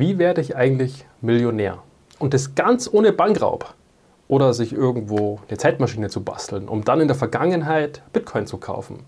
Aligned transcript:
Wie 0.00 0.16
werde 0.16 0.40
ich 0.40 0.54
eigentlich 0.54 1.06
Millionär? 1.20 1.82
Und 2.20 2.32
das 2.32 2.54
ganz 2.54 2.88
ohne 2.92 3.12
Bankraub 3.12 3.74
oder 4.28 4.54
sich 4.54 4.72
irgendwo 4.72 5.40
eine 5.48 5.58
Zeitmaschine 5.58 6.08
zu 6.08 6.22
basteln, 6.22 6.68
um 6.68 6.84
dann 6.84 7.00
in 7.00 7.08
der 7.08 7.16
Vergangenheit 7.16 8.00
Bitcoin 8.12 8.46
zu 8.46 8.58
kaufen. 8.58 9.00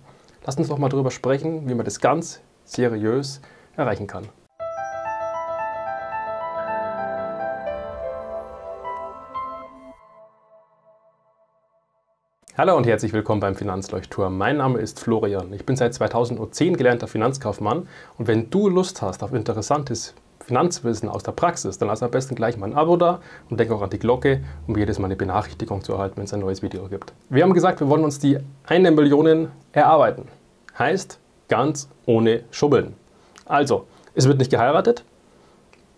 Lass 0.45 0.57
uns 0.57 0.67
doch 0.67 0.79
mal 0.79 0.89
darüber 0.89 1.13
sprechen, 1.13 1.69
wie 1.69 1.77
man 1.77 1.85
das 1.85 2.01
ganz 2.01 2.41
seriös 2.65 3.41
erreichen 3.77 4.09
kann. 4.09 4.25
Hallo 12.59 12.77
und 12.77 12.89
herzlich 12.89 13.13
willkommen 13.13 13.41
beim 13.41 13.55
Finanzleuchtturm. 13.55 14.37
Mein 14.37 14.57
Name 14.57 14.81
ist 14.81 14.99
Florian. 14.99 15.53
Ich 15.53 15.65
bin 15.65 15.77
seit 15.77 15.95
2010 15.95 16.77
gelernter 16.77 17.07
Finanzkaufmann 17.07 17.87
und 18.19 18.27
wenn 18.27 18.51
du 18.51 18.69
Lust 18.69 19.03
hast 19.03 19.23
auf 19.23 19.33
interessantes 19.33 20.17
Finanzwissen 20.45 21.09
aus 21.09 21.23
der 21.23 21.33
Praxis, 21.33 21.79
dann 21.79 21.89
lass 21.89 22.03
am 22.03 22.11
besten 22.11 22.35
gleich 22.35 22.57
mal 22.57 22.67
ein 22.67 22.75
Abo 22.75 22.97
da 22.97 23.21
und 23.49 23.61
denk 23.61 23.71
auch 23.71 23.83
an 23.83 23.91
die 23.91 23.99
Glocke, 23.99 24.43
um 24.67 24.77
jedes 24.77 24.99
Mal 24.99 25.07
eine 25.07 25.17
Benachrichtigung 25.17 25.83
zu 25.85 25.93
erhalten, 25.93 26.17
wenn 26.17 26.25
es 26.25 26.35
ein 26.35 26.41
neues 26.41 26.63
Video 26.63 26.89
gibt. 26.89 27.13
Wir 27.29 27.43
haben 27.43 27.53
gesagt, 27.53 27.81
wir 27.81 27.89
wollen 27.89 28.05
uns 28.05 28.19
die 28.19 28.39
eine 28.65 28.91
Million 28.91 29.49
erarbeiten. 29.73 30.29
Heißt, 30.79 31.19
ganz 31.49 31.89
ohne 32.07 32.45
Schubbeln. 32.51 32.95
Also, 33.45 33.87
es 34.15 34.27
wird 34.27 34.39
nicht 34.39 34.51
geheiratet. 34.51 35.05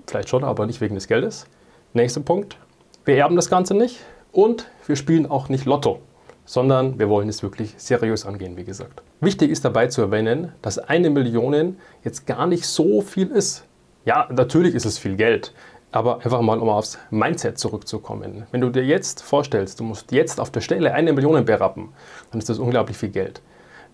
Vielleicht 0.07 0.29
schon, 0.29 0.45
aber 0.45 0.67
nicht 0.67 0.81
wegen 0.81 0.95
des 0.95 1.07
Geldes. 1.07 1.47
Nächster 1.93 2.21
Punkt. 2.21 2.57
Wir 3.05 3.17
erben 3.17 3.37
das 3.37 3.49
Ganze 3.49 3.75
nicht 3.75 4.01
und 4.33 4.67
wir 4.87 4.97
spielen 4.97 5.31
auch 5.31 5.49
nicht 5.49 5.65
Lotto, 5.67 6.01
sondern 6.45 6.99
wir 6.99 7.09
wollen 7.09 7.29
es 7.29 7.43
wirklich 7.43 7.75
seriös 7.77 8.25
angehen, 8.27 8.57
wie 8.57 8.65
gesagt. 8.65 9.03
Wichtig 9.21 9.51
ist 9.51 9.65
dabei 9.65 9.87
zu 9.89 10.01
erwähnen, 10.01 10.53
dass 10.63 10.79
eine 10.79 11.11
Million 11.11 11.77
jetzt 12.03 12.27
gar 12.27 12.47
nicht 12.47 12.67
so 12.67 13.03
viel 13.03 13.29
ist. 13.29 13.65
Ja, 14.05 14.27
natürlich 14.33 14.75
ist 14.75 14.85
es 14.85 14.99
viel 14.99 15.15
Geld, 15.15 15.53
aber 15.93 16.17
einfach 16.17 16.41
mal, 16.41 16.59
um 16.59 16.69
aufs 16.69 16.99
Mindset 17.11 17.57
zurückzukommen. 17.59 18.49
Wenn 18.51 18.61
du 18.61 18.71
dir 18.71 18.85
jetzt 18.85 19.23
vorstellst, 19.23 19.79
du 19.79 19.85
musst 19.85 20.11
jetzt 20.11 20.41
auf 20.41 20.51
der 20.51 20.61
Stelle 20.61 20.93
eine 20.93 21.13
Million 21.13 21.45
berappen, 21.45 21.91
dann 22.33 22.41
ist 22.41 22.49
das 22.49 22.59
unglaublich 22.59 22.97
viel 22.97 23.11
Geld. 23.11 23.43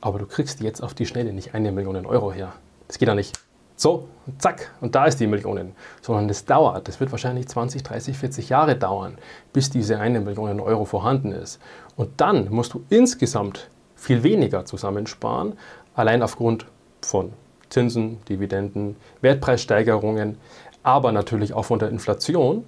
Aber 0.00 0.18
du 0.18 0.26
kriegst 0.26 0.62
jetzt 0.62 0.82
auf 0.82 0.94
die 0.94 1.04
Schnelle 1.04 1.34
nicht 1.34 1.54
eine 1.54 1.72
Million 1.72 2.06
Euro 2.06 2.32
her. 2.32 2.54
Das 2.86 2.96
geht 2.96 3.08
ja 3.08 3.14
nicht. 3.14 3.38
So, 3.76 4.08
zack, 4.38 4.72
und 4.80 4.94
da 4.94 5.04
ist 5.04 5.20
die 5.20 5.26
Million. 5.26 5.72
Sondern 6.00 6.26
das 6.26 6.46
dauert. 6.46 6.88
Das 6.88 7.00
wird 7.00 7.12
wahrscheinlich 7.12 7.46
20, 7.46 7.82
30, 7.82 8.16
40 8.16 8.48
Jahre 8.48 8.76
dauern, 8.76 9.18
bis 9.52 9.68
diese 9.68 10.00
eine 10.00 10.20
Million 10.20 10.58
Euro 10.60 10.86
vorhanden 10.86 11.32
ist. 11.32 11.60
Und 11.96 12.20
dann 12.20 12.48
musst 12.48 12.72
du 12.72 12.82
insgesamt 12.88 13.68
viel 13.94 14.22
weniger 14.22 14.64
zusammensparen, 14.64 15.58
allein 15.94 16.22
aufgrund 16.22 16.64
von 17.02 17.34
Zinsen, 17.70 18.18
Dividenden, 18.28 18.96
Wertpreissteigerungen, 19.20 20.38
aber 20.82 21.12
natürlich 21.12 21.52
auch 21.52 21.64
von 21.64 21.78
der 21.78 21.88
Inflation. 21.90 22.64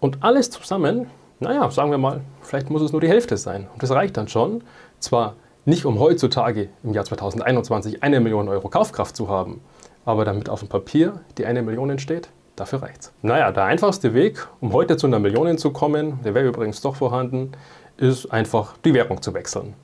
Und 0.00 0.22
alles 0.22 0.50
zusammen, 0.50 1.06
naja, 1.40 1.70
sagen 1.70 1.90
wir 1.90 1.98
mal, 1.98 2.20
vielleicht 2.42 2.70
muss 2.70 2.82
es 2.82 2.92
nur 2.92 3.00
die 3.00 3.08
Hälfte 3.08 3.36
sein. 3.36 3.66
Und 3.72 3.82
das 3.82 3.90
reicht 3.90 4.16
dann 4.16 4.28
schon. 4.28 4.62
Zwar 4.98 5.34
nicht 5.64 5.84
um 5.84 5.98
heutzutage 5.98 6.68
im 6.82 6.92
Jahr 6.92 7.04
2021 7.04 8.02
eine 8.02 8.20
Million 8.20 8.48
Euro 8.48 8.68
Kaufkraft 8.68 9.16
zu 9.16 9.28
haben, 9.28 9.60
aber 10.04 10.24
damit 10.24 10.48
auf 10.48 10.60
dem 10.60 10.68
Papier 10.68 11.20
die 11.38 11.46
eine 11.46 11.62
Million 11.62 11.90
entsteht, 11.90 12.28
dafür 12.56 12.82
reicht's. 12.82 13.12
Naja, 13.22 13.52
der 13.52 13.64
einfachste 13.64 14.12
Weg, 14.14 14.46
um 14.60 14.72
heute 14.72 14.96
zu 14.96 15.06
einer 15.06 15.18
Million 15.20 15.56
zu 15.58 15.70
kommen, 15.70 16.18
der 16.24 16.34
wäre 16.34 16.48
übrigens 16.48 16.80
doch 16.80 16.96
vorhanden, 16.96 17.52
ist 17.96 18.32
einfach 18.32 18.76
die 18.84 18.94
Währung 18.94 19.22
zu 19.22 19.34
wechseln. 19.34 19.74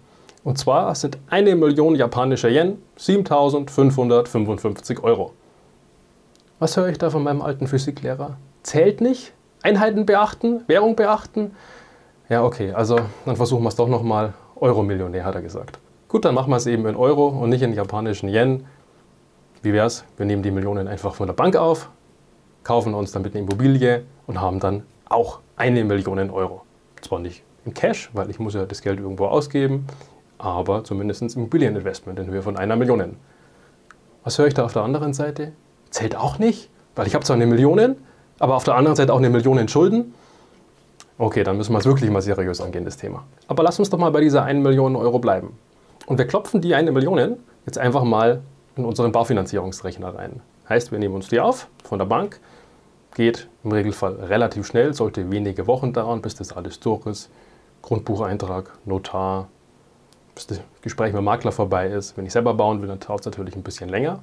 Und 0.48 0.56
zwar 0.56 0.94
sind 0.94 1.18
eine 1.28 1.54
Million 1.56 1.94
japanischer 1.94 2.48
Yen 2.48 2.78
7555 2.96 5.04
Euro. 5.04 5.34
Was 6.58 6.74
höre 6.74 6.88
ich 6.88 6.96
da 6.96 7.10
von 7.10 7.22
meinem 7.22 7.42
alten 7.42 7.66
Physiklehrer? 7.66 8.38
Zählt 8.62 9.02
nicht? 9.02 9.34
Einheiten 9.60 10.06
beachten? 10.06 10.62
Währung 10.66 10.96
beachten? 10.96 11.50
Ja, 12.30 12.44
okay, 12.44 12.72
also 12.72 12.98
dann 13.26 13.36
versuchen 13.36 13.62
wir 13.62 13.68
es 13.68 13.76
doch 13.76 13.88
nochmal. 13.88 14.32
Euro-Millionär, 14.56 15.26
hat 15.26 15.34
er 15.34 15.42
gesagt. 15.42 15.78
Gut, 16.08 16.24
dann 16.24 16.34
machen 16.34 16.48
wir 16.48 16.56
es 16.56 16.66
eben 16.66 16.86
in 16.86 16.96
Euro 16.96 17.28
und 17.28 17.50
nicht 17.50 17.60
in 17.60 17.74
japanischen 17.74 18.30
Yen. 18.30 18.64
Wie 19.60 19.74
wäre 19.74 19.86
es? 19.86 20.02
Wir 20.16 20.24
nehmen 20.24 20.42
die 20.42 20.50
Millionen 20.50 20.88
einfach 20.88 21.14
von 21.14 21.26
der 21.26 21.34
Bank 21.34 21.56
auf, 21.56 21.90
kaufen 22.64 22.94
uns 22.94 23.12
damit 23.12 23.34
eine 23.34 23.44
Immobilie 23.44 24.04
und 24.26 24.40
haben 24.40 24.60
dann 24.60 24.84
auch 25.10 25.40
eine 25.56 25.84
Million 25.84 26.30
Euro. 26.30 26.62
Zwar 27.02 27.18
nicht 27.18 27.42
in 27.66 27.74
Cash, 27.74 28.08
weil 28.14 28.30
ich 28.30 28.38
muss 28.38 28.54
ja 28.54 28.64
das 28.64 28.80
Geld 28.80 28.98
irgendwo 28.98 29.26
ausgeben, 29.26 29.86
aber 30.38 30.84
zumindest 30.84 31.22
Immobilieninvestment 31.22 32.18
in 32.18 32.26
Höhe 32.28 32.42
von 32.42 32.56
einer 32.56 32.76
Million. 32.76 33.16
Was 34.24 34.38
höre 34.38 34.46
ich 34.46 34.54
da 34.54 34.64
auf 34.64 34.72
der 34.72 34.82
anderen 34.82 35.12
Seite? 35.12 35.52
Zählt 35.90 36.16
auch 36.16 36.38
nicht, 36.38 36.70
weil 36.94 37.06
ich 37.06 37.14
habe 37.14 37.24
zwar 37.24 37.36
eine 37.36 37.46
Million, 37.46 37.96
aber 38.38 38.56
auf 38.56 38.64
der 38.64 38.74
anderen 38.74 38.96
Seite 38.96 39.12
auch 39.12 39.18
eine 39.18 39.30
Million 39.30 39.66
Schulden. 39.68 40.14
Okay, 41.18 41.42
dann 41.42 41.56
müssen 41.56 41.72
wir 41.72 41.78
es 41.78 41.84
wirklich 41.84 42.10
mal 42.10 42.22
seriös 42.22 42.60
angehen, 42.60 42.84
das 42.84 42.96
Thema. 42.96 43.24
Aber 43.48 43.64
lass 43.64 43.78
uns 43.78 43.90
doch 43.90 43.98
mal 43.98 44.10
bei 44.10 44.20
dieser 44.20 44.44
1 44.44 44.62
Million 44.62 44.94
Euro 44.94 45.18
bleiben. 45.18 45.58
Und 46.06 46.18
wir 46.18 46.26
klopfen 46.26 46.60
die 46.60 46.74
1 46.74 46.90
Million 46.92 47.38
jetzt 47.66 47.78
einfach 47.78 48.04
mal 48.04 48.40
in 48.76 48.84
unseren 48.84 49.10
Baufinanzierungsrechner 49.10 50.14
rein. 50.14 50.40
Heißt, 50.68 50.92
wir 50.92 50.98
nehmen 50.98 51.14
uns 51.16 51.28
die 51.28 51.40
auf 51.40 51.68
von 51.82 51.98
der 51.98 52.06
Bank, 52.06 52.38
geht 53.14 53.48
im 53.64 53.72
Regelfall 53.72 54.14
relativ 54.14 54.66
schnell, 54.66 54.94
sollte 54.94 55.30
wenige 55.32 55.66
Wochen 55.66 55.92
dauern, 55.92 56.22
bis 56.22 56.36
das 56.36 56.52
alles 56.52 56.78
durch 56.78 57.06
ist. 57.06 57.30
Grundbucheintrag, 57.82 58.70
Notar, 58.84 59.48
bis 60.38 60.46
das 60.46 60.60
Gespräch 60.82 61.12
mit 61.12 61.20
dem 61.20 61.24
Makler 61.24 61.50
vorbei 61.50 61.88
ist. 61.88 62.16
Wenn 62.16 62.24
ich 62.24 62.32
selber 62.32 62.54
bauen 62.54 62.80
will, 62.80 62.88
dann 62.88 63.00
dauert 63.00 63.20
es 63.20 63.26
natürlich 63.26 63.56
ein 63.56 63.62
bisschen 63.62 63.88
länger. 63.88 64.20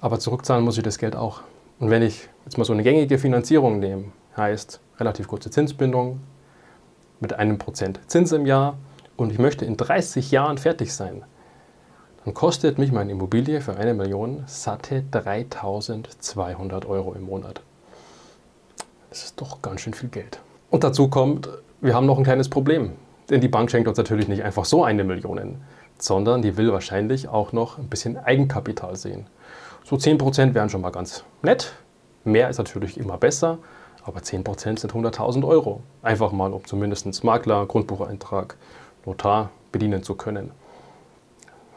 Aber 0.00 0.18
zurückzahlen 0.18 0.62
muss 0.62 0.76
ich 0.76 0.82
das 0.82 0.98
Geld 0.98 1.16
auch. 1.16 1.40
Und 1.78 1.90
wenn 1.90 2.02
ich 2.02 2.28
jetzt 2.44 2.58
mal 2.58 2.64
so 2.64 2.74
eine 2.74 2.82
gängige 2.82 3.18
Finanzierung 3.18 3.78
nehme, 3.78 4.04
heißt 4.36 4.80
relativ 4.98 5.26
kurze 5.26 5.50
Zinsbindung 5.50 6.20
mit 7.20 7.32
einem 7.32 7.58
Prozent 7.58 8.00
Zins 8.06 8.32
im 8.32 8.44
Jahr 8.46 8.76
und 9.16 9.32
ich 9.32 9.38
möchte 9.38 9.64
in 9.64 9.76
30 9.76 10.30
Jahren 10.30 10.58
fertig 10.58 10.92
sein, 10.92 11.24
dann 12.24 12.34
kostet 12.34 12.78
mich 12.78 12.92
meine 12.92 13.12
Immobilie 13.12 13.62
für 13.62 13.76
eine 13.76 13.94
Million 13.94 14.44
satte 14.46 15.02
3200 15.10 16.84
Euro 16.84 17.14
im 17.14 17.22
Monat. 17.22 17.62
Das 19.08 19.24
ist 19.24 19.40
doch 19.40 19.62
ganz 19.62 19.80
schön 19.80 19.94
viel 19.94 20.10
Geld. 20.10 20.38
Und 20.70 20.84
dazu 20.84 21.08
kommt, 21.08 21.48
wir 21.80 21.94
haben 21.94 22.06
noch 22.06 22.18
ein 22.18 22.24
kleines 22.24 22.50
Problem. 22.50 22.92
Denn 23.30 23.40
die 23.40 23.48
Bank 23.48 23.70
schenkt 23.70 23.88
uns 23.88 23.98
natürlich 23.98 24.28
nicht 24.28 24.42
einfach 24.42 24.64
so 24.64 24.84
eine 24.84 25.04
Million, 25.04 25.60
sondern 25.98 26.42
die 26.42 26.56
will 26.56 26.72
wahrscheinlich 26.72 27.28
auch 27.28 27.52
noch 27.52 27.78
ein 27.78 27.88
bisschen 27.88 28.16
Eigenkapital 28.16 28.96
sehen. 28.96 29.26
So 29.84 29.96
10% 29.96 30.54
wären 30.54 30.70
schon 30.70 30.80
mal 30.80 30.90
ganz 30.90 31.24
nett. 31.42 31.74
Mehr 32.24 32.48
ist 32.48 32.58
natürlich 32.58 32.98
immer 32.98 33.16
besser, 33.16 33.58
aber 34.04 34.20
10% 34.20 34.78
sind 34.78 34.92
100.000 34.92 35.46
Euro. 35.46 35.80
Einfach 36.02 36.32
mal, 36.32 36.52
um 36.52 36.64
zumindest 36.64 37.24
Makler, 37.24 37.66
Grundbucheintrag, 37.66 38.56
Notar 39.04 39.50
bedienen 39.72 40.02
zu 40.02 40.14
können. 40.14 40.50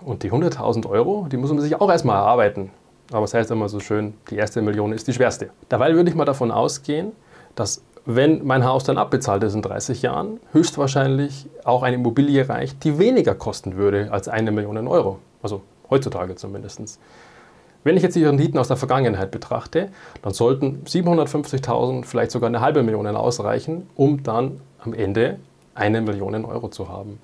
Und 0.02 0.24
die 0.24 0.32
100.000 0.32 0.90
Euro, 0.90 1.28
die 1.32 1.38
muss 1.38 1.52
man 1.52 1.62
sich 1.62 1.80
auch 1.80 1.90
erstmal 1.90 2.18
erarbeiten. 2.18 2.72
Aber 3.12 3.26
es 3.26 3.34
heißt 3.34 3.52
immer 3.52 3.70
so 3.70 3.80
schön, 3.80 4.14
die 4.30 4.38
erste 4.38 4.62
Million 4.62 4.94
ist 4.94 5.08
die 5.08 5.14
schwerste. 5.14 5.50
Dabei 5.70 5.94
würde 5.94 6.10
ich 6.10 6.16
mal 6.16 6.26
davon 6.26 6.52
ausgehen, 6.52 7.12
dass 7.56 7.84
wenn 8.06 8.46
mein 8.46 8.66
Haus 8.66 8.84
dann 8.84 8.98
abbezahlt 8.98 9.44
ist 9.44 9.54
in 9.54 9.62
30 9.62 10.02
Jahren, 10.02 10.40
höchstwahrscheinlich 10.52 11.48
auch 11.64 11.84
eine 11.84 11.96
Immobilie 11.96 12.48
reicht, 12.50 12.84
die 12.84 12.98
weniger 12.98 13.36
kosten 13.36 13.78
würde 13.78 14.12
als 14.12 14.28
eine 14.28 14.52
Million 14.52 14.88
Euro. 14.88 15.20
Also 15.44 15.62
heutzutage 15.90 16.36
zumindest. 16.36 17.00
Wenn 17.84 17.98
ich 17.98 18.04
jetzt 18.04 18.16
die 18.16 18.24
Renditen 18.24 18.60
aus 18.60 18.68
der 18.68 18.78
Vergangenheit 18.78 19.32
betrachte, 19.32 19.90
dann 20.22 20.34
sollten 20.34 20.84
750.000, 20.86 22.06
vielleicht 22.06 22.32
sogar 22.32 22.48
eine 22.48 22.62
halbe 22.62 22.84
Million 22.84 23.08
ausreichen, 23.08 23.90
um 23.96 24.24
dann 24.24 24.62
am 24.80 24.94
Ende 24.94 25.40
eine 25.74 26.02
Million 26.02 26.46
Euro 26.46 26.70
zu 26.70 26.90
haben. 26.90 27.20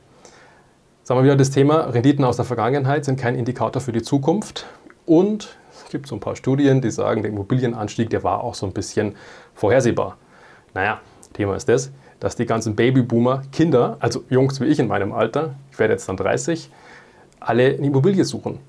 Sagen 1.03 1.19
wir 1.19 1.23
wieder 1.23 1.35
das 1.35 1.51
Thema, 1.51 1.81
Renditen 1.81 2.25
aus 2.25 2.35
der 2.35 2.45
Vergangenheit 2.45 3.05
sind 3.05 3.19
kein 3.19 3.35
Indikator 3.35 3.81
für 3.81 3.91
die 3.91 4.01
Zukunft 4.01 4.65
und 5.05 5.55
es 5.71 5.89
gibt 5.89 6.07
so 6.07 6.15
ein 6.15 6.19
paar 6.19 6.35
Studien, 6.35 6.81
die 6.81 6.91
sagen, 6.91 7.21
der 7.21 7.31
Immobilienanstieg, 7.31 8.09
der 8.09 8.23
war 8.23 8.43
auch 8.43 8.55
so 8.55 8.65
ein 8.65 8.73
bisschen 8.73 9.15
vorhersehbar. 9.55 10.17
Naja, 10.77 11.01
Thema 11.33 11.55
ist 11.55 11.67
das, 11.69 11.91
dass 12.19 12.35
die 12.35 12.45
ganzen 12.45 12.75
Babyboomer, 12.75 13.41
Kinder, 13.51 13.97
also 13.99 14.23
Jungs 14.29 14.61
wie 14.61 14.65
ich 14.65 14.77
in 14.77 14.87
meinem 14.87 15.11
Alter, 15.11 15.55
ich 15.71 15.79
werde 15.79 15.93
jetzt 15.93 16.07
dann 16.07 16.17
30, 16.17 16.69
alle 17.39 17.63
eine 17.63 17.87
Immobilie 17.87 18.23
suchen. 18.23 18.59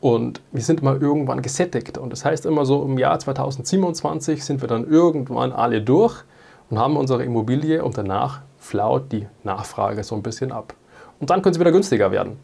Und 0.00 0.40
wir 0.52 0.62
sind 0.62 0.84
mal 0.84 1.02
irgendwann 1.02 1.42
gesättigt. 1.42 1.98
Und 1.98 2.10
das 2.10 2.24
heißt 2.24 2.46
immer 2.46 2.64
so, 2.64 2.84
im 2.84 2.96
Jahr 2.96 3.18
2027 3.18 4.44
sind 4.44 4.60
wir 4.60 4.68
dann 4.68 4.88
irgendwann 4.88 5.50
alle 5.50 5.82
durch 5.82 6.22
und 6.70 6.78
haben 6.78 6.96
unsere 6.96 7.24
Immobilie 7.24 7.82
und 7.84 7.98
danach 7.98 8.42
flaut 8.56 9.10
die 9.10 9.26
Nachfrage 9.42 10.04
so 10.04 10.14
ein 10.14 10.22
bisschen 10.22 10.52
ab. 10.52 10.74
Und 11.18 11.30
dann 11.30 11.42
könnte 11.42 11.56
es 11.56 11.60
wieder 11.60 11.72
günstiger 11.72 12.12
werden. 12.12 12.38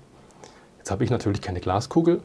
Jetzt 0.79 0.91
habe 0.91 1.05
ich 1.05 1.11
natürlich 1.11 1.41
keine 1.41 1.61
Glaskugel, 1.61 2.21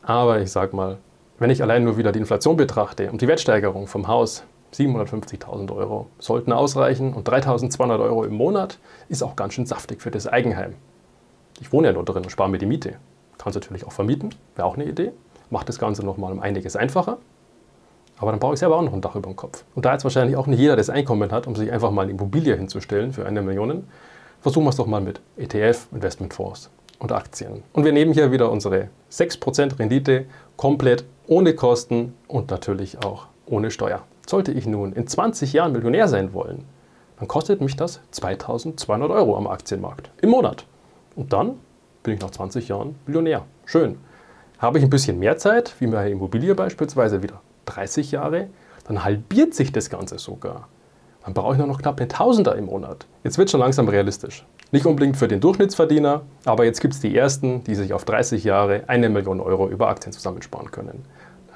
aber 0.00 0.40
ich 0.40 0.50
sage 0.50 0.74
mal, 0.74 0.96
wenn 1.38 1.50
ich 1.50 1.62
allein 1.62 1.84
nur 1.84 1.98
wieder 1.98 2.12
die 2.12 2.18
Inflation 2.18 2.56
betrachte 2.56 3.10
und 3.12 3.20
die 3.20 3.28
Wertsteigerung 3.28 3.88
vom 3.88 4.08
Haus, 4.08 4.42
750.000 4.74 5.74
Euro 5.74 6.06
sollten 6.18 6.52
ausreichen 6.52 7.12
und 7.12 7.28
3.200 7.28 8.00
Euro 8.00 8.24
im 8.24 8.34
Monat 8.34 8.78
ist 9.08 9.22
auch 9.22 9.36
ganz 9.36 9.54
schön 9.54 9.66
saftig 9.66 10.00
für 10.00 10.10
das 10.10 10.26
Eigenheim. 10.26 10.74
Ich 11.60 11.72
wohne 11.72 11.88
ja 11.88 11.92
nur 11.92 12.04
drin 12.04 12.22
und 12.22 12.30
spare 12.30 12.48
mir 12.48 12.58
die 12.58 12.66
Miete. 12.66 12.96
Kann 13.38 13.50
es 13.50 13.54
natürlich 13.54 13.86
auch 13.86 13.92
vermieten, 13.92 14.34
wäre 14.54 14.66
auch 14.66 14.74
eine 14.74 14.84
Idee. 14.84 15.12
Macht 15.50 15.68
das 15.68 15.78
Ganze 15.78 16.04
nochmal 16.04 16.32
um 16.32 16.40
einiges 16.40 16.76
einfacher. 16.76 17.18
Aber 18.18 18.30
dann 18.30 18.40
brauche 18.40 18.54
ich 18.54 18.60
selber 18.60 18.76
auch 18.76 18.82
noch 18.82 18.92
ein 18.92 19.00
Dach 19.00 19.16
über 19.16 19.30
dem 19.30 19.36
Kopf. 19.36 19.64
Und 19.74 19.86
da 19.86 19.92
jetzt 19.92 20.04
wahrscheinlich 20.04 20.36
auch 20.36 20.46
nicht 20.46 20.60
jeder 20.60 20.76
das 20.76 20.90
Einkommen 20.90 21.32
hat, 21.32 21.46
um 21.46 21.56
sich 21.56 21.72
einfach 21.72 21.90
mal 21.90 22.02
eine 22.02 22.12
Immobilie 22.12 22.54
hinzustellen 22.54 23.12
für 23.12 23.26
eine 23.26 23.40
Million, 23.40 23.84
versuchen 24.40 24.64
wir 24.64 24.70
es 24.70 24.76
doch 24.76 24.86
mal 24.86 25.00
mit 25.00 25.20
ETF, 25.38 25.88
Investmentfonds 25.92 26.70
und 26.98 27.12
Aktien. 27.12 27.62
Und 27.72 27.84
wir 27.84 27.92
nehmen 27.92 28.12
hier 28.12 28.30
wieder 28.30 28.50
unsere 28.50 28.88
6% 29.10 29.78
Rendite 29.78 30.26
komplett 30.56 31.04
ohne 31.26 31.54
Kosten 31.54 32.14
und 32.28 32.50
natürlich 32.50 33.02
auch 33.02 33.26
ohne 33.46 33.70
Steuer. 33.70 34.02
Sollte 34.30 34.52
ich 34.52 34.64
nun 34.64 34.92
in 34.92 35.08
20 35.08 35.54
Jahren 35.54 35.72
Millionär 35.72 36.06
sein 36.06 36.32
wollen, 36.32 36.62
dann 37.18 37.26
kostet 37.26 37.60
mich 37.60 37.74
das 37.74 37.98
2200 38.12 39.10
Euro 39.10 39.36
am 39.36 39.48
Aktienmarkt 39.48 40.12
im 40.22 40.30
Monat. 40.30 40.66
Und 41.16 41.32
dann 41.32 41.54
bin 42.04 42.14
ich 42.14 42.20
nach 42.20 42.30
20 42.30 42.68
Jahren 42.68 42.94
Millionär. 43.06 43.44
Schön. 43.64 43.98
Habe 44.60 44.78
ich 44.78 44.84
ein 44.84 44.90
bisschen 44.90 45.18
mehr 45.18 45.36
Zeit, 45.36 45.74
wie 45.80 45.88
meine 45.88 46.10
Immobilie 46.10 46.54
beispielsweise 46.54 47.24
wieder 47.24 47.40
30 47.64 48.12
Jahre, 48.12 48.46
dann 48.86 49.02
halbiert 49.02 49.52
sich 49.52 49.72
das 49.72 49.90
Ganze 49.90 50.16
sogar. 50.20 50.68
Dann 51.24 51.34
brauche 51.34 51.54
ich 51.54 51.58
nur 51.58 51.66
noch 51.66 51.82
knapp 51.82 51.98
einen 51.98 52.08
Tausender 52.08 52.54
im 52.54 52.66
Monat. 52.66 53.06
Jetzt 53.24 53.36
wird 53.36 53.50
schon 53.50 53.58
langsam 53.58 53.88
realistisch. 53.88 54.46
Nicht 54.70 54.86
unbedingt 54.86 55.16
für 55.16 55.26
den 55.26 55.40
Durchschnittsverdiener, 55.40 56.22
aber 56.44 56.64
jetzt 56.66 56.80
gibt 56.80 56.94
es 56.94 57.00
die 57.00 57.16
ersten, 57.16 57.64
die 57.64 57.74
sich 57.74 57.92
auf 57.92 58.04
30 58.04 58.44
Jahre 58.44 58.84
eine 58.86 59.08
Million 59.08 59.40
Euro 59.40 59.68
über 59.68 59.88
Aktien 59.88 60.12
zusammensparen 60.12 60.70
können. 60.70 61.04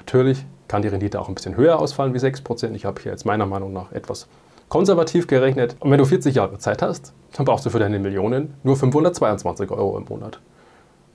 Natürlich 0.05 0.45
kann 0.67 0.83
die 0.83 0.87
Rendite 0.87 1.19
auch 1.19 1.29
ein 1.29 1.33
bisschen 1.33 1.57
höher 1.57 1.79
ausfallen 1.79 2.13
wie 2.13 2.19
6%. 2.19 2.73
Ich 2.75 2.85
habe 2.85 3.01
hier 3.01 3.11
jetzt 3.11 3.25
meiner 3.25 3.47
Meinung 3.47 3.73
nach 3.73 3.91
etwas 3.91 4.27
konservativ 4.69 5.25
gerechnet. 5.25 5.75
Und 5.79 5.89
wenn 5.89 5.97
du 5.97 6.05
40 6.05 6.35
Jahre 6.35 6.59
Zeit 6.59 6.83
hast, 6.83 7.11
dann 7.33 7.43
brauchst 7.43 7.65
du 7.65 7.71
für 7.71 7.79
deine 7.79 7.97
Millionen 7.97 8.53
nur 8.61 8.75
522 8.75 9.71
Euro 9.71 9.97
im 9.97 10.05
Monat. 10.05 10.39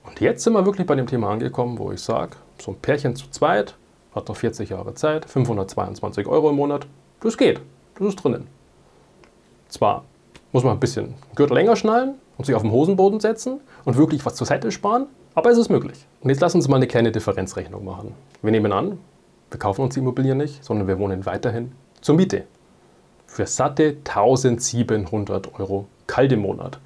Und 0.04 0.20
jetzt 0.20 0.42
sind 0.42 0.54
wir 0.54 0.66
wirklich 0.66 0.88
bei 0.88 0.96
dem 0.96 1.06
Thema 1.06 1.30
angekommen, 1.30 1.78
wo 1.78 1.92
ich 1.92 2.00
sage, 2.02 2.32
so 2.58 2.72
ein 2.72 2.78
Pärchen 2.78 3.14
zu 3.14 3.30
zweit 3.30 3.76
hat 4.12 4.28
noch 4.28 4.36
40 4.36 4.70
Jahre 4.70 4.94
Zeit, 4.94 5.24
522 5.24 6.26
Euro 6.26 6.50
im 6.50 6.56
Monat, 6.56 6.88
das 7.20 7.38
geht, 7.38 7.60
das 7.96 8.08
ist 8.08 8.16
drinnen. 8.16 8.48
Zwar 9.68 10.04
muss 10.50 10.64
man 10.64 10.72
ein 10.72 10.80
bisschen 10.80 11.14
Gürtel 11.36 11.54
länger 11.54 11.76
schnallen 11.76 12.16
und 12.40 12.46
sich 12.46 12.54
auf 12.54 12.62
den 12.62 12.70
Hosenboden 12.70 13.20
setzen 13.20 13.60
und 13.84 13.98
wirklich 13.98 14.24
was 14.24 14.34
zur 14.34 14.46
Seite 14.46 14.72
sparen, 14.72 15.08
aber 15.34 15.50
es 15.50 15.58
ist 15.58 15.68
möglich. 15.68 16.06
Und 16.22 16.30
jetzt 16.30 16.40
lass 16.40 16.54
uns 16.54 16.68
mal 16.68 16.76
eine 16.76 16.86
kleine 16.86 17.12
Differenzrechnung 17.12 17.84
machen. 17.84 18.14
Wir 18.40 18.50
nehmen 18.50 18.72
an, 18.72 18.98
wir 19.50 19.58
kaufen 19.60 19.82
uns 19.82 19.92
die 19.92 20.00
Immobilie 20.00 20.34
nicht, 20.34 20.64
sondern 20.64 20.88
wir 20.88 20.98
wohnen 20.98 21.26
weiterhin 21.26 21.72
zur 22.00 22.14
Miete. 22.14 22.44
Für 23.26 23.44
satte 23.44 23.98
1700 24.08 25.60
Euro 25.60 25.84
kalt 26.06 26.32
im 26.32 26.40
Monat. 26.40 26.80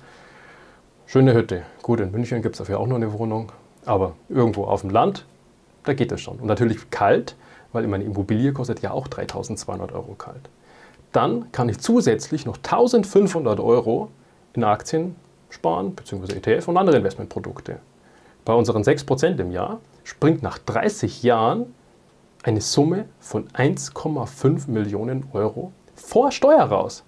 Schöne 1.06 1.34
Hütte. 1.34 1.62
Gut, 1.82 2.00
in 2.00 2.10
München 2.10 2.42
gibt 2.42 2.56
es 2.56 2.58
dafür 2.58 2.80
auch 2.80 2.88
noch 2.88 2.96
eine 2.96 3.12
Wohnung, 3.12 3.52
aber 3.84 4.14
irgendwo 4.28 4.64
auf 4.64 4.80
dem 4.80 4.90
Land, 4.90 5.24
da 5.84 5.94
geht 5.94 6.10
es 6.10 6.20
schon. 6.20 6.40
Und 6.40 6.48
natürlich 6.48 6.90
kalt, 6.90 7.36
weil 7.72 7.86
meine 7.86 8.02
Immobilie 8.02 8.52
kostet 8.52 8.82
ja 8.82 8.90
auch 8.90 9.06
3200 9.06 9.92
Euro 9.92 10.16
kalt. 10.18 10.50
Dann 11.12 11.52
kann 11.52 11.68
ich 11.68 11.78
zusätzlich 11.78 12.44
noch 12.44 12.56
1500 12.56 13.60
Euro 13.60 14.08
in 14.54 14.64
Aktien 14.64 15.14
sparen, 15.54 15.94
beziehungsweise 15.94 16.36
ETF 16.36 16.68
und 16.68 16.76
andere 16.76 16.98
Investmentprodukte. 16.98 17.78
Bei 18.44 18.52
unseren 18.52 18.82
6% 18.82 19.38
im 19.40 19.50
Jahr 19.50 19.80
springt 20.02 20.42
nach 20.42 20.58
30 20.58 21.22
Jahren 21.22 21.74
eine 22.42 22.60
Summe 22.60 23.06
von 23.20 23.48
1,5 23.48 24.70
Millionen 24.70 25.26
Euro 25.32 25.72
vor 25.94 26.30
Steuer 26.30 26.64
raus. 26.64 27.04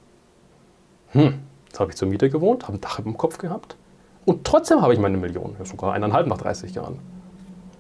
Hm, 1.08 1.40
jetzt 1.66 1.78
habe 1.78 1.90
ich 1.90 1.96
zur 1.96 2.08
Miete 2.08 2.30
gewohnt, 2.30 2.64
habe 2.64 2.78
ein 2.78 2.80
Dach 2.80 3.00
dem 3.00 3.18
Kopf 3.18 3.36
gehabt 3.36 3.76
und 4.24 4.44
trotzdem 4.44 4.80
habe 4.80 4.94
ich 4.94 4.98
meine 4.98 5.18
Million, 5.18 5.56
sogar 5.64 5.92
eineinhalb 5.92 6.26
nach 6.26 6.38
30 6.38 6.74
Jahren. 6.74 6.98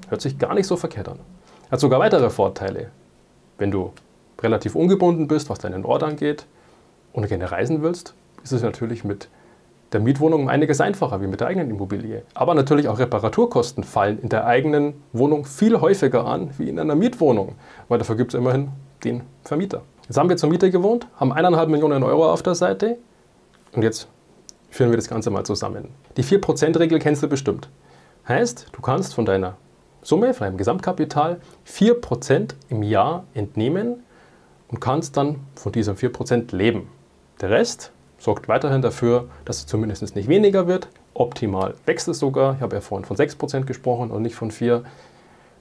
Hört 0.08 0.20
sich 0.20 0.38
gar 0.38 0.54
nicht 0.54 0.66
so 0.66 0.76
verkehrt 0.76 1.08
an. 1.08 1.18
Hat 1.70 1.80
sogar 1.80 1.98
weitere 1.98 2.28
Vorteile. 2.30 2.90
Wenn 3.58 3.70
du 3.70 3.92
relativ 4.42 4.74
ungebunden 4.74 5.26
bist, 5.28 5.48
was 5.48 5.58
deinen 5.58 5.84
Ort 5.84 6.02
angeht 6.02 6.46
und 7.12 7.26
gerne 7.26 7.50
reisen 7.50 7.82
willst, 7.82 8.14
ist 8.44 8.52
es 8.52 8.62
natürlich 8.62 9.02
mit 9.02 9.28
der 9.92 10.00
Mietwohnung 10.00 10.42
um 10.42 10.48
einiges 10.48 10.80
einfacher 10.80 11.20
wie 11.20 11.26
mit 11.26 11.40
der 11.40 11.48
eigenen 11.48 11.70
Immobilie. 11.70 12.22
Aber 12.34 12.54
natürlich 12.54 12.88
auch 12.88 12.98
Reparaturkosten 12.98 13.84
fallen 13.84 14.18
in 14.20 14.28
der 14.28 14.46
eigenen 14.46 14.94
Wohnung 15.12 15.44
viel 15.44 15.80
häufiger 15.80 16.26
an 16.26 16.50
wie 16.58 16.68
in 16.68 16.78
einer 16.78 16.94
Mietwohnung, 16.94 17.54
weil 17.88 17.98
dafür 17.98 18.16
gibt 18.16 18.34
es 18.34 18.38
immerhin 18.38 18.70
den 19.04 19.22
Vermieter. 19.44 19.82
Jetzt 20.08 20.18
haben 20.18 20.28
wir 20.28 20.36
zur 20.36 20.50
Miete 20.50 20.70
gewohnt, 20.70 21.06
haben 21.16 21.32
eineinhalb 21.32 21.68
Millionen 21.68 22.02
Euro 22.02 22.32
auf 22.32 22.42
der 22.42 22.54
Seite 22.54 22.98
und 23.72 23.82
jetzt 23.82 24.08
führen 24.70 24.90
wir 24.90 24.96
das 24.96 25.08
Ganze 25.08 25.30
mal 25.30 25.44
zusammen. 25.44 25.88
Die 26.16 26.24
4%-Regel 26.24 26.98
kennst 26.98 27.22
du 27.22 27.28
bestimmt. 27.28 27.68
Heißt, 28.28 28.68
du 28.72 28.82
kannst 28.82 29.14
von 29.14 29.24
deiner 29.24 29.56
Summe, 30.02 30.34
von 30.34 30.46
deinem 30.46 30.56
Gesamtkapital 30.56 31.40
4% 31.66 32.54
im 32.68 32.82
Jahr 32.82 33.24
entnehmen 33.34 34.04
und 34.68 34.80
kannst 34.80 35.16
dann 35.16 35.40
von 35.54 35.72
diesen 35.72 35.96
4% 35.96 36.54
leben. 36.54 36.88
Der 37.40 37.50
Rest 37.50 37.92
sorgt 38.18 38.48
weiterhin 38.48 38.82
dafür, 38.82 39.28
dass 39.44 39.58
es 39.58 39.66
zumindest 39.66 40.14
nicht 40.14 40.28
weniger 40.28 40.66
wird. 40.66 40.88
Optimal 41.14 41.74
wächst 41.86 42.08
es 42.08 42.18
sogar. 42.18 42.54
Ich 42.56 42.60
habe 42.60 42.76
ja 42.76 42.80
vorhin 42.80 43.04
von 43.04 43.16
6% 43.16 43.64
gesprochen 43.64 44.10
und 44.10 44.22
nicht 44.22 44.34
von 44.34 44.50
4%. 44.50 44.84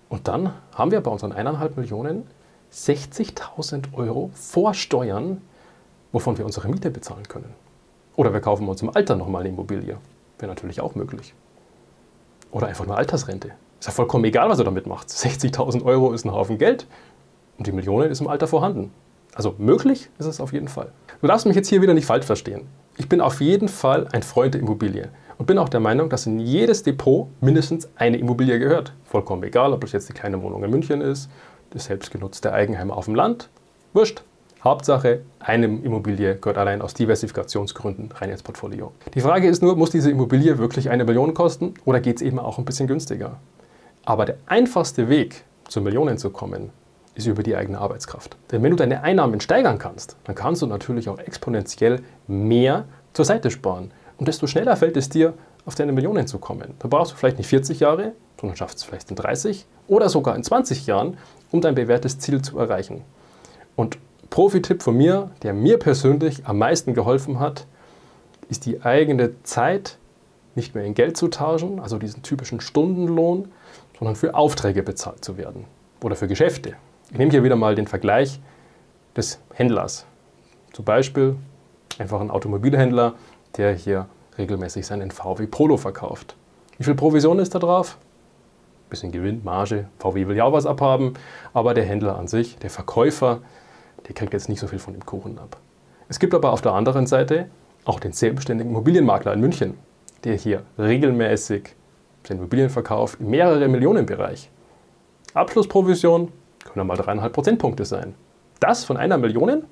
Und 0.09 0.27
dann 0.27 0.53
haben 0.73 0.91
wir 0.91 1.01
bei 1.01 1.11
unseren 1.11 1.33
1,5 1.33 1.79
Millionen 1.79 2.27
60.000 2.71 3.93
Euro 3.93 4.31
vor 4.33 4.73
Steuern, 4.73 5.41
wovon 6.11 6.37
wir 6.37 6.45
unsere 6.45 6.67
Miete 6.67 6.91
bezahlen 6.91 7.27
können. 7.27 7.53
Oder 8.15 8.33
wir 8.33 8.41
kaufen 8.41 8.67
uns 8.67 8.81
im 8.81 8.95
Alter 8.95 9.15
nochmal 9.15 9.41
eine 9.41 9.49
Immobilie. 9.49 9.97
Wäre 10.39 10.51
natürlich 10.51 10.81
auch 10.81 10.95
möglich. 10.95 11.33
Oder 12.51 12.67
einfach 12.67 12.85
nur 12.85 12.97
Altersrente. 12.97 13.51
Ist 13.79 13.87
ja 13.87 13.91
vollkommen 13.91 14.23
egal, 14.25 14.49
was 14.49 14.57
du 14.57 14.63
damit 14.63 14.87
machst. 14.87 15.09
60.000 15.09 15.83
Euro 15.83 16.13
ist 16.13 16.25
ein 16.25 16.31
Haufen 16.31 16.57
Geld 16.57 16.87
und 17.57 17.67
die 17.67 17.71
Millionen 17.71 18.09
ist 18.11 18.21
im 18.21 18.27
Alter 18.27 18.47
vorhanden. 18.47 18.91
Also 19.35 19.53
möglich 19.57 20.09
ist 20.17 20.25
es 20.25 20.39
auf 20.39 20.53
jeden 20.53 20.69
Fall. 20.69 20.91
Du 21.21 21.27
darfst 21.27 21.45
mich 21.45 21.55
jetzt 21.55 21.67
hier 21.67 21.81
wieder 21.81 21.93
nicht 21.93 22.05
falsch 22.05 22.25
verstehen. 22.25 22.67
Ich 22.97 23.09
bin 23.09 23.19
auf 23.19 23.41
jeden 23.41 23.67
Fall 23.67 24.07
ein 24.13 24.23
Freund 24.23 24.53
der 24.53 24.61
Immobilie 24.61 25.09
und 25.37 25.45
bin 25.45 25.57
auch 25.57 25.67
der 25.67 25.81
Meinung, 25.81 26.09
dass 26.09 26.25
in 26.25 26.39
jedes 26.39 26.83
Depot 26.83 27.27
mindestens 27.41 27.89
eine 27.97 28.17
Immobilie 28.17 28.57
gehört. 28.57 28.93
Vollkommen 29.03 29.43
egal, 29.43 29.73
ob 29.73 29.81
das 29.81 29.91
jetzt 29.91 30.07
die 30.07 30.13
kleine 30.13 30.41
Wohnung 30.41 30.63
in 30.63 30.71
München 30.71 31.01
ist, 31.01 31.29
das 31.71 31.85
selbstgenutzte 31.85 32.53
Eigenheim 32.53 32.89
auf 32.89 33.05
dem 33.05 33.15
Land. 33.15 33.49
Wurscht. 33.93 34.23
Hauptsache, 34.63 35.21
eine 35.39 35.65
Immobilie 35.65 36.37
gehört 36.37 36.57
allein 36.57 36.81
aus 36.81 36.95
Diversifikationsgründen 36.95 38.11
rein 38.13 38.31
ins 38.31 38.41
Portfolio. 38.41 38.93
Die 39.13 39.21
Frage 39.21 39.47
ist 39.47 39.61
nur, 39.61 39.75
muss 39.75 39.91
diese 39.91 40.09
Immobilie 40.09 40.57
wirklich 40.57 40.89
eine 40.89 41.03
Million 41.03 41.35
kosten 41.35 41.75
oder 41.83 41.99
geht 41.99 42.15
es 42.15 42.21
eben 42.23 42.39
auch 42.39 42.57
ein 42.57 42.65
bisschen 42.65 42.87
günstiger? 42.87 43.37
Aber 44.05 44.25
der 44.25 44.37
einfachste 44.47 45.07
Weg, 45.07 45.43
zu 45.67 45.81
Millionen 45.81 46.17
zu 46.17 46.31
kommen, 46.31 46.71
ist 47.15 47.27
über 47.27 47.43
die 47.43 47.55
eigene 47.55 47.79
Arbeitskraft. 47.79 48.37
Denn 48.51 48.61
wenn 48.61 48.71
du 48.71 48.75
deine 48.75 49.01
Einnahmen 49.03 49.39
steigern 49.39 49.79
kannst, 49.79 50.17
dann 50.25 50.35
kannst 50.35 50.61
du 50.61 50.67
natürlich 50.67 51.09
auch 51.09 51.17
exponentiell 51.17 52.01
mehr 52.27 52.85
zur 53.13 53.25
Seite 53.25 53.49
sparen. 53.49 53.91
Und 54.17 54.27
desto 54.27 54.47
schneller 54.47 54.75
fällt 54.75 54.97
es 54.97 55.09
dir, 55.09 55.33
auf 55.65 55.75
deine 55.75 55.91
Millionen 55.91 56.27
zu 56.27 56.37
kommen. 56.37 56.75
Da 56.79 56.87
brauchst 56.87 57.13
du 57.13 57.15
vielleicht 57.15 57.37
nicht 57.37 57.47
40 57.47 57.79
Jahre, 57.79 58.13
sondern 58.39 58.55
schaffst 58.55 58.77
es 58.77 58.83
vielleicht 58.83 59.09
in 59.09 59.15
30 59.15 59.65
oder 59.87 60.09
sogar 60.09 60.35
in 60.35 60.43
20 60.43 60.85
Jahren, 60.85 61.17
um 61.51 61.61
dein 61.61 61.75
bewährtes 61.75 62.19
Ziel 62.19 62.41
zu 62.41 62.59
erreichen. 62.59 63.01
Und 63.75 63.97
Profi-Tipp 64.29 64.83
von 64.83 64.95
mir, 64.95 65.31
der 65.43 65.53
mir 65.53 65.79
persönlich 65.79 66.45
am 66.45 66.57
meisten 66.57 66.93
geholfen 66.93 67.39
hat, 67.39 67.65
ist 68.49 68.65
die 68.65 68.83
eigene 68.83 69.41
Zeit 69.43 69.97
nicht 70.55 70.75
mehr 70.75 70.85
in 70.85 70.93
Geld 70.93 71.17
zu 71.17 71.27
tauschen, 71.27 71.79
also 71.79 71.97
diesen 71.97 72.21
typischen 72.21 72.61
Stundenlohn, 72.61 73.49
sondern 73.97 74.15
für 74.15 74.35
Aufträge 74.35 74.83
bezahlt 74.83 75.23
zu 75.23 75.37
werden 75.37 75.65
oder 76.01 76.15
für 76.15 76.27
Geschäfte. 76.27 76.75
Ich 77.11 77.17
nehme 77.17 77.31
hier 77.31 77.43
wieder 77.43 77.55
mal 77.55 77.75
den 77.75 77.87
Vergleich 77.87 78.39
des 79.15 79.39
Händlers. 79.53 80.05
Zum 80.73 80.85
Beispiel 80.85 81.35
einfach 81.99 82.19
ein 82.19 82.31
Automobilhändler, 82.31 83.13
der 83.57 83.73
hier 83.73 84.07
regelmäßig 84.37 84.85
seinen 84.85 85.11
VW 85.11 85.47
Polo 85.47 85.77
verkauft. 85.77 86.35
Wie 86.77 86.83
viel 86.83 86.95
Provision 86.95 87.39
ist 87.39 87.55
da 87.55 87.59
drauf? 87.59 87.97
Bisschen 88.89 89.11
Gewinn, 89.11 89.41
Marge. 89.43 89.87
VW 89.99 90.27
will 90.27 90.35
ja 90.35 90.43
auch 90.45 90.51
was 90.51 90.65
abhaben, 90.65 91.13
aber 91.53 91.73
der 91.73 91.85
Händler 91.85 92.17
an 92.17 92.27
sich, 92.27 92.57
der 92.57 92.69
Verkäufer, 92.69 93.41
der 94.07 94.15
kriegt 94.15 94.33
jetzt 94.33 94.49
nicht 94.49 94.59
so 94.59 94.67
viel 94.67 94.79
von 94.79 94.93
dem 94.93 95.05
Kuchen 95.05 95.39
ab. 95.39 95.57
Es 96.09 96.19
gibt 96.19 96.33
aber 96.33 96.51
auf 96.51 96.61
der 96.61 96.73
anderen 96.73 97.07
Seite 97.07 97.49
auch 97.85 97.99
den 97.99 98.11
selbstständigen 98.13 98.71
Immobilienmakler 98.71 99.33
in 99.33 99.39
München, 99.39 99.77
der 100.23 100.35
hier 100.35 100.63
regelmäßig 100.77 101.75
seine 102.27 102.39
Immobilien 102.39 102.69
verkauft 102.69 103.21
mehrere 103.21 103.67
Millionen 103.67 104.05
Bereich. 104.05 104.49
Abschlussprovision 105.33 106.31
können 106.65 106.85
mal 106.87 106.97
dreieinhalb 106.97 107.33
Prozentpunkte 107.33 107.85
sein. 107.85 108.15
Das 108.59 108.83
von 108.83 108.97
einer 108.97 109.17
Million? 109.17 109.63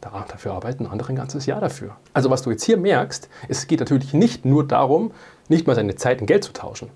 Da, 0.00 0.24
dafür 0.28 0.52
arbeiten 0.52 0.86
andere 0.86 1.12
ein 1.12 1.16
ganzes 1.16 1.46
Jahr 1.46 1.60
dafür. 1.60 1.96
Also 2.12 2.30
was 2.30 2.42
du 2.42 2.50
jetzt 2.50 2.64
hier 2.64 2.76
merkst, 2.76 3.28
es 3.48 3.66
geht 3.66 3.80
natürlich 3.80 4.12
nicht 4.12 4.44
nur 4.44 4.66
darum, 4.66 5.12
nicht 5.48 5.66
mal 5.66 5.74
seine 5.74 5.96
Zeit 5.96 6.20
in 6.20 6.26
Geld 6.26 6.44
zu 6.44 6.52
tauschen, 6.52 6.90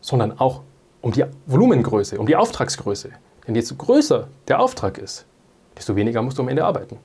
sondern 0.00 0.38
auch 0.38 0.62
um 1.00 1.12
die 1.12 1.24
Volumengröße, 1.46 2.18
um 2.18 2.26
die 2.26 2.36
Auftragsgröße. 2.36 3.10
Denn 3.46 3.54
je 3.54 3.62
größer 3.76 4.28
der 4.48 4.60
Auftrag 4.60 4.98
ist, 4.98 5.26
desto 5.76 5.96
weniger 5.96 6.22
musst 6.22 6.38
du 6.38 6.42
am 6.42 6.48
Ende 6.48 6.64
arbeiten. 6.64 6.98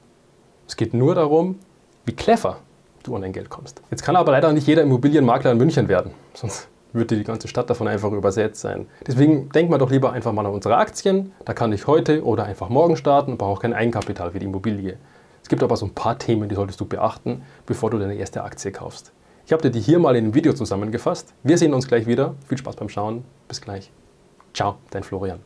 Es 0.67 0.75
geht 0.75 0.93
nur 0.93 1.15
darum, 1.15 1.59
wie 2.05 2.13
clever 2.13 2.57
du 3.03 3.15
an 3.15 3.21
dein 3.21 3.33
Geld 3.33 3.49
kommst. 3.49 3.81
Jetzt 3.89 4.03
kann 4.03 4.15
aber 4.15 4.31
leider 4.31 4.51
nicht 4.51 4.67
jeder 4.67 4.81
Immobilienmakler 4.83 5.51
in 5.51 5.57
München 5.57 5.87
werden, 5.87 6.11
sonst 6.33 6.67
würde 6.95 7.15
die 7.15 7.23
ganze 7.23 7.47
Stadt 7.47 7.69
davon 7.69 7.87
einfach 7.87 8.11
übersetzt 8.11 8.61
sein. 8.61 8.87
Deswegen 9.05 9.49
denk 9.49 9.69
mal 9.69 9.77
doch 9.77 9.91
lieber 9.91 10.13
einfach 10.13 10.31
mal 10.31 10.45
an 10.45 10.53
unsere 10.53 10.77
Aktien. 10.77 11.33
Da 11.45 11.53
kann 11.53 11.71
ich 11.71 11.87
heute 11.87 12.23
oder 12.23 12.45
einfach 12.45 12.69
morgen 12.69 12.97
starten 12.97 13.31
und 13.31 13.37
brauche 13.37 13.51
auch 13.51 13.61
kein 13.61 13.73
Eigenkapital 13.73 14.31
für 14.31 14.39
die 14.39 14.45
Immobilie. 14.45 14.97
Es 15.43 15.49
gibt 15.49 15.61
aber 15.61 15.77
so 15.77 15.85
ein 15.85 15.93
paar 15.93 16.17
Themen, 16.17 16.49
die 16.49 16.55
solltest 16.55 16.81
du 16.81 16.85
beachten, 16.85 17.43
bevor 17.67 17.91
du 17.91 17.99
deine 17.99 18.15
erste 18.15 18.43
Aktie 18.43 18.71
kaufst. 18.71 19.11
Ich 19.45 19.53
habe 19.53 19.61
dir 19.61 19.69
die 19.69 19.79
hier 19.79 19.99
mal 19.99 20.15
in 20.15 20.25
einem 20.25 20.33
Video 20.33 20.53
zusammengefasst. 20.53 21.33
Wir 21.43 21.59
sehen 21.59 21.75
uns 21.75 21.87
gleich 21.87 22.07
wieder. 22.07 22.33
Viel 22.47 22.57
Spaß 22.57 22.75
beim 22.77 22.89
Schauen. 22.89 23.23
Bis 23.47 23.61
gleich. 23.61 23.91
Ciao, 24.55 24.77
dein 24.89 25.03
Florian. 25.03 25.39